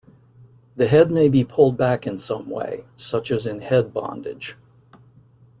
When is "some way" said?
2.17-2.85